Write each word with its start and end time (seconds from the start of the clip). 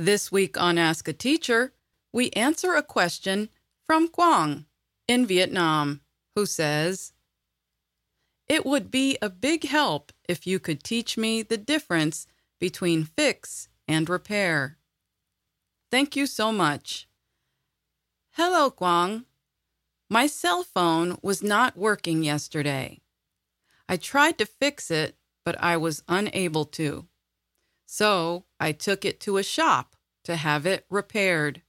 This 0.00 0.32
week 0.32 0.58
on 0.58 0.78
Ask 0.78 1.08
a 1.08 1.12
Teacher, 1.12 1.74
we 2.10 2.30
answer 2.30 2.72
a 2.72 2.82
question 2.82 3.50
from 3.86 4.08
Quang 4.08 4.64
in 5.06 5.26
Vietnam, 5.26 6.00
who 6.34 6.46
says, 6.46 7.12
It 8.48 8.64
would 8.64 8.90
be 8.90 9.18
a 9.20 9.28
big 9.28 9.64
help 9.64 10.10
if 10.26 10.46
you 10.46 10.58
could 10.58 10.82
teach 10.82 11.18
me 11.18 11.42
the 11.42 11.58
difference 11.58 12.26
between 12.58 13.04
fix 13.04 13.68
and 13.86 14.08
repair. 14.08 14.78
Thank 15.90 16.16
you 16.16 16.26
so 16.26 16.50
much. 16.50 17.06
Hello, 18.30 18.70
Quang. 18.70 19.26
My 20.08 20.26
cell 20.26 20.62
phone 20.62 21.18
was 21.20 21.42
not 21.42 21.76
working 21.76 22.22
yesterday. 22.22 23.02
I 23.86 23.98
tried 23.98 24.38
to 24.38 24.46
fix 24.46 24.90
it, 24.90 25.16
but 25.44 25.62
I 25.62 25.76
was 25.76 26.02
unable 26.08 26.64
to. 26.80 27.06
So 27.92 28.44
I 28.60 28.70
took 28.70 29.04
it 29.04 29.18
to 29.22 29.36
a 29.36 29.42
shop 29.42 29.96
to 30.22 30.36
have 30.36 30.64
it 30.64 30.86
repaired. 30.88 31.62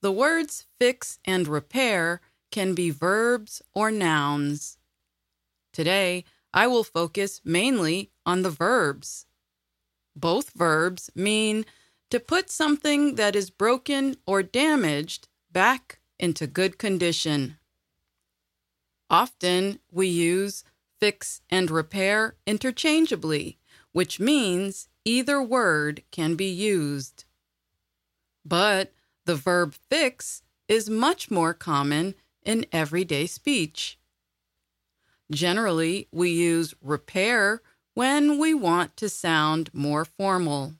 The 0.00 0.10
words 0.10 0.66
fix 0.76 1.20
and 1.24 1.46
repair 1.46 2.20
can 2.50 2.74
be 2.74 2.90
verbs 2.90 3.62
or 3.72 3.92
nouns. 3.92 4.76
Today, 5.72 6.24
I 6.52 6.66
will 6.66 6.82
focus 6.82 7.40
mainly 7.44 8.10
on 8.26 8.42
the 8.42 8.50
verbs. 8.50 9.26
Both 10.16 10.50
verbs 10.56 11.10
mean 11.14 11.64
to 12.10 12.18
put 12.18 12.50
something 12.50 13.14
that 13.14 13.36
is 13.36 13.50
broken 13.50 14.16
or 14.26 14.42
damaged 14.42 15.28
back 15.52 16.00
into 16.18 16.48
good 16.48 16.76
condition. 16.76 17.56
Often 19.08 19.78
we 19.92 20.08
use 20.08 20.64
fix 20.98 21.40
and 21.48 21.70
repair 21.70 22.34
interchangeably, 22.48 23.58
which 23.92 24.20
means 24.20 24.88
either 25.04 25.42
word 25.42 26.02
can 26.10 26.34
be 26.34 26.50
used. 26.50 27.24
But 28.44 28.92
the 29.24 29.34
verb 29.34 29.74
fix 29.90 30.42
is 30.68 30.90
much 30.90 31.30
more 31.30 31.54
common 31.54 32.14
in 32.42 32.66
everyday 32.72 33.26
speech. 33.26 33.98
Generally, 35.30 36.08
we 36.10 36.30
use 36.30 36.74
repair 36.82 37.62
when 37.94 38.38
we 38.38 38.54
want 38.54 38.96
to 38.96 39.08
sound 39.08 39.70
more 39.72 40.04
formal. 40.04 40.74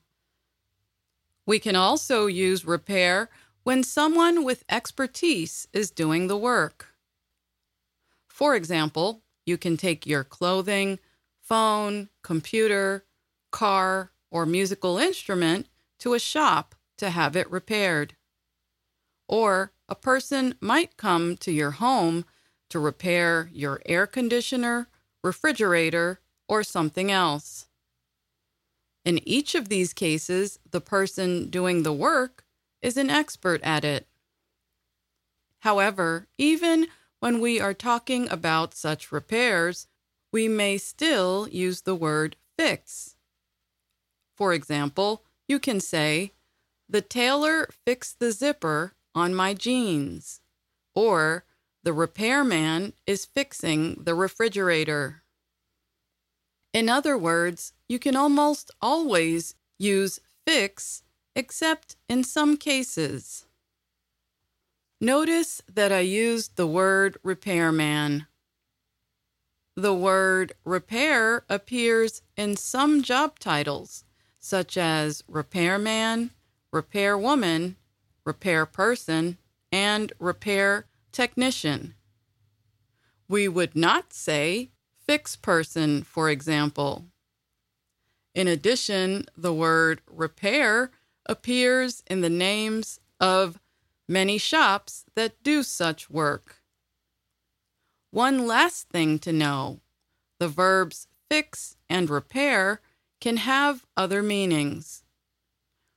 We 1.45 1.59
can 1.59 1.77
also 1.77 2.27
use 2.27 2.64
repair 2.64 3.29
when 3.64 3.83
someone 3.83 4.45
with 4.45 4.64
expertise 4.69 5.69
is 5.73 5.91
doing 5.91 6.27
the 6.27 6.36
work. 6.36 6.95
For 8.29 8.55
example, 8.55 9.23
you 9.45 9.59
can 9.59 9.77
take 9.77 10.06
your 10.06 10.25
clothing, 10.25 10.98
phone, 11.49 12.11
computer, 12.23 13.05
car, 13.51 14.13
or 14.31 14.45
musical 14.45 14.99
instrument 14.99 15.67
to 15.99 16.13
a 16.13 16.19
shop 16.19 16.75
to 16.99 17.11
have 17.11 17.35
it 17.35 17.51
repaired. 17.51 18.15
Or 19.27 19.73
a 19.89 19.95
person 19.95 20.57
might 20.61 20.99
come 20.99 21.37
to 21.39 21.51
your 21.51 21.73
home 21.73 22.27
to 22.69 22.79
repair 22.79 23.49
your 23.53 23.81
air 23.87 24.07
conditioner, 24.07 24.89
refrigerator, 25.25 26.21
or 26.49 26.63
something 26.63 27.11
else. 27.11 27.67
In 29.05 29.27
each 29.27 29.55
of 29.55 29.71
these 29.71 29.95
cases, 29.95 30.59
the 30.71 30.83
person 30.83 31.49
doing 31.49 31.83
the 31.83 31.93
work 31.95 32.45
is 32.83 32.99
an 32.99 33.09
expert 33.09 33.63
at 33.63 33.85
it. 33.85 34.07
However, 35.61 36.27
even 36.37 36.89
when 37.21 37.41
we 37.41 37.59
are 37.59 37.75
talking 37.75 38.29
about 38.31 38.75
such 38.75 39.11
repairs, 39.11 39.87
we 40.33 40.48
may 40.48 40.79
still 40.79 41.48
use 41.48 41.83
the 41.83 41.95
word 41.95 42.37
fix. 42.59 43.17
For 44.37 44.53
example, 44.53 45.25
you 45.47 45.59
can 45.59 45.81
say, 45.81 46.33
The 46.89 47.01
tailor 47.03 47.69
fixed 47.85 48.19
the 48.19 48.33
zipper 48.33 48.95
on 49.15 49.35
my 49.35 49.55
jeans, 49.55 50.41
or 50.95 51.45
The 51.83 51.93
repairman 51.93 52.93
is 53.07 53.25
fixing 53.25 54.02
the 54.05 54.14
refrigerator. 54.14 55.23
In 56.73 56.89
other 56.89 57.17
words, 57.17 57.73
you 57.89 57.98
can 57.98 58.14
almost 58.14 58.70
always 58.83 59.55
use 59.79 60.20
fix 60.47 61.02
except 61.35 61.97
in 62.08 62.25
some 62.25 62.57
cases. 62.57 63.47
Notice 65.01 65.63
that 65.73 65.92
I 65.92 66.01
used 66.01 66.57
the 66.57 66.67
word 66.67 67.17
repairman. 67.23 68.27
The 69.78 69.94
word 69.94 70.55
repair 70.64 71.44
appears 71.48 72.22
in 72.36 72.56
some 72.56 73.00
job 73.00 73.39
titles, 73.39 74.02
such 74.40 74.77
as 74.77 75.22
repairman, 75.28 76.33
repairwoman, 76.74 77.77
repair 78.24 78.66
person, 78.66 79.39
and 79.70 80.12
repair 80.18 80.86
technician. 81.12 81.94
We 83.28 83.46
would 83.46 83.77
not 83.77 84.12
say 84.12 84.72
fix 85.06 85.36
person, 85.36 86.02
for 86.02 86.28
example. 86.28 87.05
In 88.34 88.48
addition, 88.48 89.27
the 89.36 89.55
word 89.55 90.00
repair 90.10 90.90
appears 91.27 92.02
in 92.08 92.20
the 92.20 92.28
names 92.28 92.98
of 93.20 93.60
many 94.08 94.39
shops 94.39 95.05
that 95.14 95.40
do 95.45 95.62
such 95.62 96.10
work. 96.10 96.56
One 98.11 98.46
last 98.46 98.89
thing 98.89 99.19
to 99.20 99.33
know 99.33 99.80
the 100.39 100.48
verbs 100.48 101.08
fix 101.29 101.77
and 101.91 102.08
repair 102.08 102.80
can 103.20 103.39
have 103.39 103.85
other 103.96 104.23
meanings. 104.23 105.02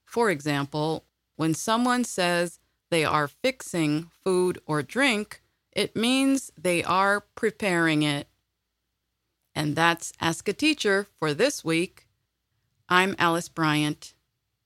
For 0.03 0.29
example, 0.29 1.05
when 1.37 1.53
someone 1.53 2.03
says 2.03 2.59
they 2.89 3.05
are 3.05 3.27
fixing 3.27 4.11
food 4.23 4.59
or 4.65 4.83
drink, 4.83 5.41
it 5.71 5.95
means 5.95 6.51
they 6.57 6.83
are 6.83 7.21
preparing 7.35 8.03
it. 8.03 8.27
And 9.55 9.75
that's 9.75 10.11
Ask 10.19 10.49
a 10.49 10.53
Teacher 10.53 11.07
for 11.17 11.33
this 11.33 11.63
week. 11.63 12.07
I'm 12.89 13.15
Alice 13.17 13.47
Bryant. 13.47 14.13